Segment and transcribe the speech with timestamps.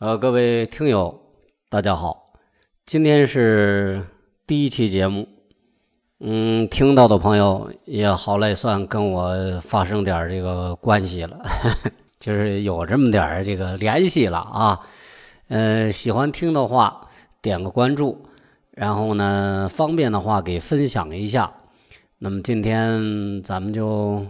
[0.00, 1.20] 呃，各位听友，
[1.68, 2.32] 大家好，
[2.86, 4.06] 今天是
[4.46, 5.26] 第一期节目，
[6.20, 11.44] 嗯，听到的朋友也好赖算跟我发生点这个关系了，
[12.20, 14.80] 就是有这么点这个联系了啊。
[15.48, 17.08] 呃，喜欢听的话
[17.42, 18.24] 点个关注，
[18.70, 21.52] 然后呢，方便的话给分享一下。
[22.20, 24.24] 那么今天咱们就，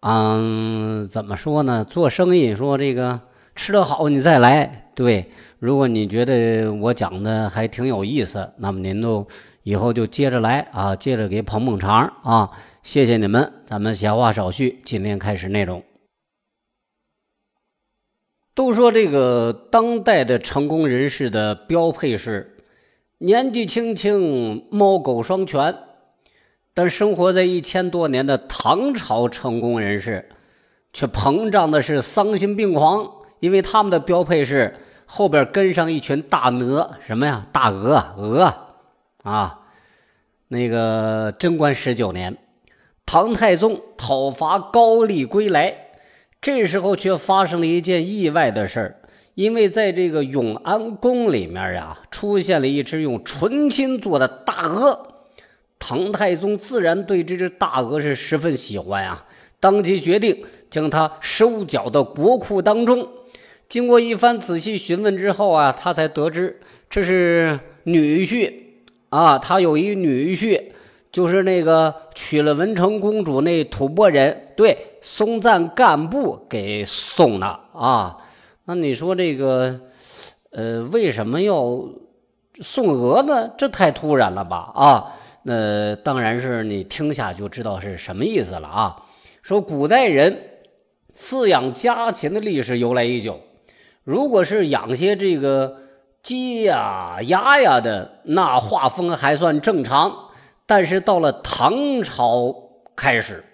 [0.00, 1.84] 嗯，怎么说呢？
[1.84, 3.20] 做生意说这个。
[3.60, 4.90] 吃得好，你再来。
[4.94, 9.28] 对，如果你觉得我讲的还挺有意思，那么您都
[9.64, 12.50] 以后就接着来啊，接着给捧捧场啊。
[12.82, 15.82] 谢谢你们，咱们闲话少叙，今天开始内容。
[18.54, 22.56] 都说这个当代的成功人士的标配是
[23.18, 25.76] 年纪轻轻猫狗双全，
[26.72, 30.30] 但生活在一千多年的唐朝成功人士
[30.94, 33.19] 却膨胀的是丧心病狂。
[33.40, 34.76] 因为他们的标配是
[35.06, 37.46] 后边跟上一群大鹅，什么呀？
[37.52, 38.54] 大鹅，鹅
[39.24, 39.60] 啊！
[40.48, 42.36] 那个贞观十九年，
[43.04, 45.74] 唐太宗讨伐高丽归来，
[46.40, 48.96] 这时候却发生了一件意外的事。
[49.34, 55.14] 因为在这个永安宫里面呀，出现了一只用纯金做的大鹅，
[55.78, 59.24] 唐太宗自然对这只大鹅是十分喜欢啊，
[59.60, 63.08] 当即决定将它收缴到国库当中。
[63.70, 66.60] 经过一番仔细询问之后啊，他才得知
[66.90, 68.52] 这是女婿
[69.10, 70.60] 啊，他有一女婿，
[71.12, 78.18] 就是那个娶了文成公主那吐蕃人，对松赞干部给送的啊。
[78.64, 79.80] 那你说这个，
[80.50, 81.80] 呃，为什么要
[82.60, 83.52] 送鹅呢？
[83.56, 85.14] 这太突然了吧啊？
[85.44, 88.96] 那当然是你听下就知道是什么意思了啊。
[89.42, 90.36] 说古代人
[91.14, 93.38] 饲养家禽的历史由来已久。
[94.10, 95.76] 如果是养些这个
[96.20, 100.30] 鸡呀、鸭呀的，那画风还算正常。
[100.66, 102.52] 但是到了唐朝
[102.96, 103.44] 开始，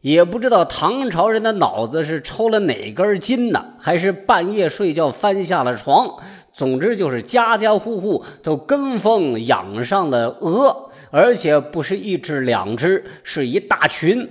[0.00, 6.16] 也不知道唐朝人的脑子是抽了哪根筋呢，还是半夜睡觉翻下了床。
[6.54, 14.26] 总之就是家家户户都跟风养上了鹅，而且不是一只两只，是一大群。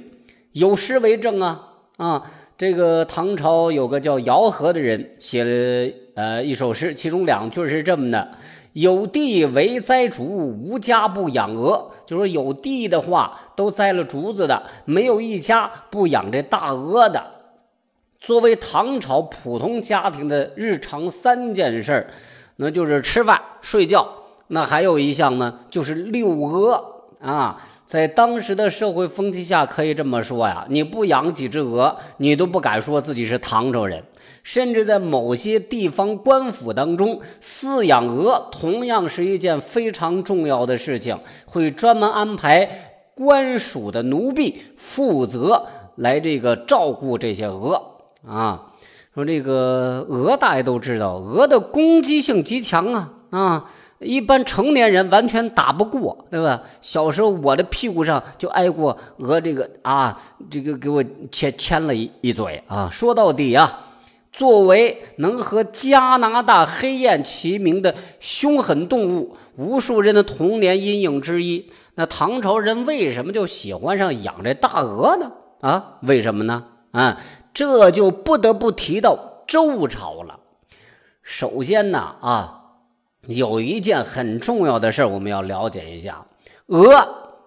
[0.53, 1.67] 有诗为证啊
[1.97, 2.23] 啊！
[2.57, 8.31] 这个唐朝有个叫姚和的人写了呃一首诗，其中两句是这么的
[8.73, 17.23] ：“有地为栽竹，无家不养鹅。”就说有地的话都栽了竹子的，没有一家不养这大鹅的。
[18.19, 22.07] 作为唐朝普通家庭的日常三件事
[22.55, 24.11] 那就是吃饭、睡觉，
[24.47, 27.61] 那还有一项呢，就是遛鹅啊。
[27.85, 34.03] 在当时的社会风气下，可以这么说呀，你不养几只鹅，你都不敢说自己是唐朝人。
[34.43, 42.69] 甚至在某些地方官府当中，饲养鹅同样是一件非常重要的事情，会专门安排
[43.15, 47.81] 官署的奴婢负责来这个照顾这些鹅
[48.27, 48.73] 啊。
[49.15, 53.71] 说这个鹅，大家都知道，鹅的攻击性极强啊啊。
[53.99, 56.61] 一般成年人完全打不过，对吧？
[56.81, 60.21] 小时候我的屁股上就挨过鹅这个啊，
[60.51, 62.89] 这个给我牵牵了一一嘴啊。
[62.91, 63.87] 说到底啊，
[64.31, 71.71] 作为能和加拿大黑雁齐名的凶狠动物，无数人的童年阴影之一。
[71.95, 75.31] 那唐朝人为什么就喜欢上养这大鹅呢？
[75.61, 76.65] 啊，为什么呢？
[76.91, 77.19] 啊，
[77.51, 80.39] 这就不得不提到周朝了。
[81.23, 82.56] 首先呢，啊。
[83.25, 86.25] 有一件很重要的事我们要了解一下。
[86.67, 87.39] 鹅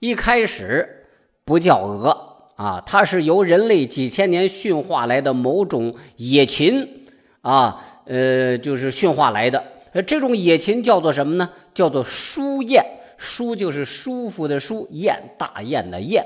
[0.00, 1.06] 一开始
[1.44, 7.06] 不叫鹅啊，它是由人类几千年驯化来的某种野禽
[7.42, 9.62] 啊，呃，就是驯化来的。
[10.06, 11.50] 这种野禽叫做什么呢？
[11.74, 12.84] 叫做舒雁。
[13.16, 16.24] 舒就是舒服的舒，雁大雁的雁。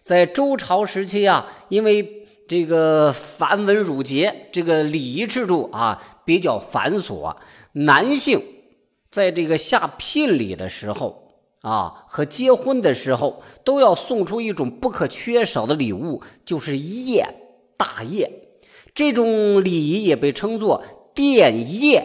[0.00, 2.19] 在周朝时期啊，因为
[2.50, 7.36] 这个繁文缛节，这个礼仪制度啊比较繁琐。
[7.74, 8.42] 男性
[9.08, 11.28] 在这个下聘礼的时候
[11.60, 17.36] 啊，和结婚的时候，都要送出一种不可缺少的礼物，就是宴，
[17.76, 18.28] 大宴。
[18.92, 20.82] 这种礼仪也被称作
[21.14, 22.04] 奠宴。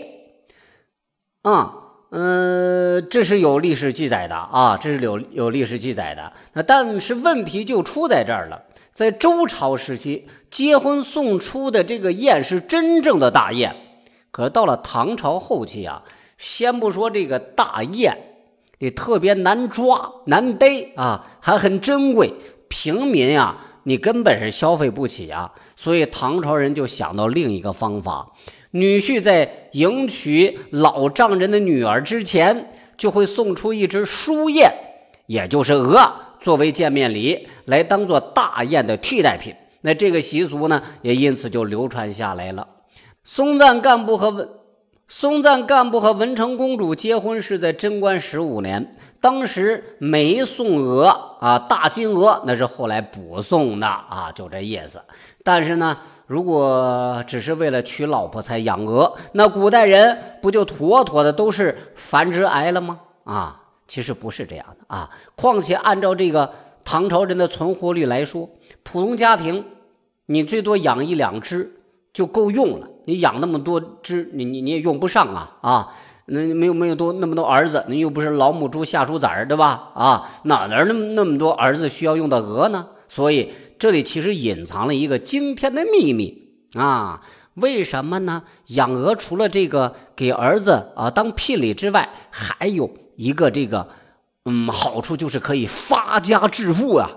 [1.42, 6.32] 啊，嗯，嗯这是有历史记载的啊，这是有有历史记载的。
[6.54, 8.64] 那但是问题就出在这儿了，
[8.94, 13.76] 在周朝时期，结婚送出的这个雁是真正的大雁。
[14.32, 16.04] 可是到了唐朝后期啊，
[16.38, 18.18] 先不说这个大雁，
[18.80, 22.34] 也特别难抓难逮啊，还很珍贵，
[22.68, 25.52] 平民呀，你根本是消费不起啊。
[25.76, 28.32] 所以唐朝人就想到另一个方法，
[28.76, 32.68] 女婿在迎娶老丈人的女儿之前，
[32.98, 34.70] 就会送出一只书雁，
[35.28, 36.12] 也就是鹅，
[36.42, 39.56] 作为见面礼，来当做大雁的替代品。
[39.80, 42.68] 那这个习俗呢，也因此就流传下来了。
[43.24, 44.65] 松赞干部和
[45.08, 48.92] 松赞干部和文成公主结婚是在贞观十五年，
[49.22, 51.06] 当时没送鹅
[51.40, 55.00] 啊，大金鹅那是后来补送的啊，就这意思。
[55.44, 63.00] 但是呢，如果只是为了娶老婆才养鹅，那古代人不就妥妥的都是繁殖癌了吗？
[63.26, 65.12] 啊，其实不是这样的啊。
[65.36, 66.52] 况且按照这个
[66.84, 68.50] 唐朝人的存活率来说，
[68.82, 69.66] 普通家庭
[70.26, 71.72] 你最多养一两只
[72.16, 72.88] 就够用了。
[73.06, 75.94] 你养那么多只，你你你也用不上啊啊！
[76.28, 79.92] 那没有没有多那么多儿子，你又不是老母猪下猪崽儿，对吧？
[79.94, 82.88] 啊，哪来那么那么多儿子需要用到鹅呢？
[83.08, 87.22] 所以这里其实隐藏了一个惊天的秘密啊！
[87.56, 88.44] 为什么呢？
[88.70, 93.90] 养鹅除了这个给儿子啊当聘礼之外，还有一个这个
[94.46, 97.12] 嗯好处，就是可以发家致富啊！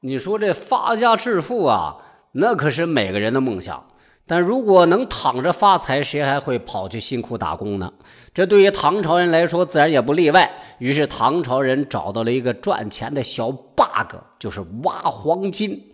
[0.00, 1.96] 你说这发家致富啊，
[2.32, 3.84] 那可是每个人的梦想。
[4.28, 7.92] 但如果能躺着发财，谁还会跑去辛苦打工呢？
[8.34, 10.50] 这对于唐朝人来说，自然也不例外。
[10.78, 15.92] 于是唐朝人找到了一个赚钱的小 bug，就是挖黄金。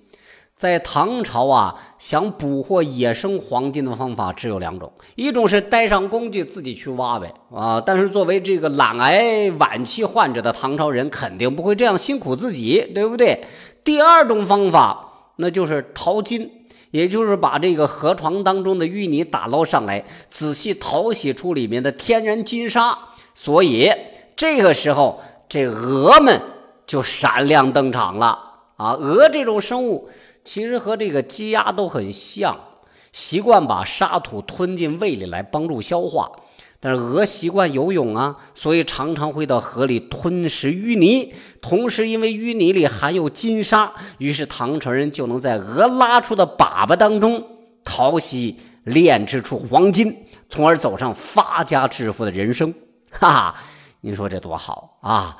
[0.54, 13.44] 在唐朝啊，想捕获野生黄金的方法只有两种：一种是带上工具自己去挖呗，啊，但是作为这个懒癌晚期患者的唐朝人，肯定不会这样辛苦自己，对不对？
[13.84, 16.61] 第二种方法，那就是淘金。
[16.92, 22.96] 也就是把这个河床当中的淤泥打捞上来，仔细淘洗出里面的天然金沙，
[23.34, 23.90] 所以
[24.36, 26.40] 这个时候这鹅们
[26.86, 28.38] 就闪亮登场了
[28.76, 28.92] 啊！
[28.92, 30.08] 鹅这种生物
[30.44, 32.56] 其实和这个鸡鸭都很像，
[33.12, 36.30] 习惯把沙土吞进胃里来帮助消化。
[36.84, 41.32] 但是鹅习惯游泳啊，所以常常会到河里吞食淤泥。
[41.60, 47.46] 同时，因为淤泥里含有金沙，于是唐朝人就能在鹅拉出的粑粑当中
[47.84, 52.74] 淘洗炼制出黄金，从而走上发家致富的人生。
[53.12, 53.54] 哈哈，
[54.00, 55.36] 你说这多好啊！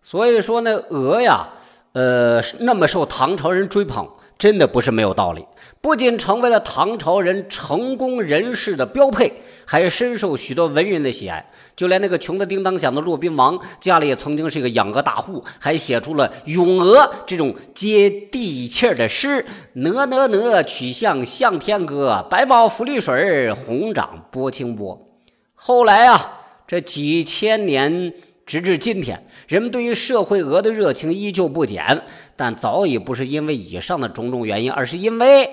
[0.00, 1.48] 所以说呢，鹅呀，
[1.92, 4.08] 呃，那么受唐朝人追捧。
[4.40, 5.44] 真的不是没有道理，
[5.82, 9.30] 不仅成为了唐朝人成功人士的标配，
[9.66, 11.50] 还深受许多文人的喜爱。
[11.76, 19.44] 就连那个穷的叮当响的骆宾王，家里也曾经是一个养鹅大户，还写出了《咏鹅》这种接地气儿的诗
[19.76, 25.06] ：“鹅鹅鹅，曲项向天歌，白毛浮绿水，红掌拨清波。”
[25.54, 28.14] 后来啊，这几千年。
[28.50, 32.02] 直至今天，人们对于社会鹅的热情依旧不减，
[32.34, 35.48] 但早已不是因为以上的种种原因，而是因为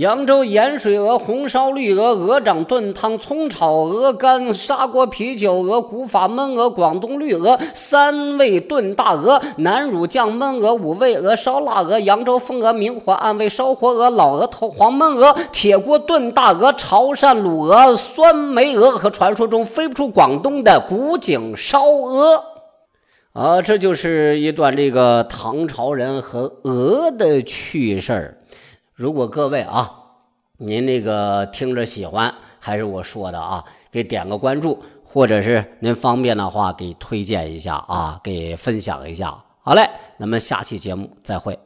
[0.00, 22.42] 扬州盐水鹅、红烧绿鹅、鹅掌炖汤、葱炒鹅肝、砂锅啤酒鹅、古法焖鹅、广东绿鹅、三味炖大鹅、南乳酱焖鹅、五味鹅、烧腊鹅、扬州风鹅、明火暗味烧活鹅、老鹅头黄焖鹅、铁锅炖大鹅、潮汕卤鹅、酸梅鹅和传说中飞不出广东的古井烧鹅。
[23.34, 28.36] 啊，这就是一段这个唐朝人和鹅的趣事儿。
[29.00, 29.90] 如果各位啊，
[30.58, 39.42] 您那个听着喜欢，还是我说的啊，给点个关注，或者是您方便的话，给推荐一下啊，给分享一下。
[39.62, 41.58] 好嘞，咱们下期节目再会。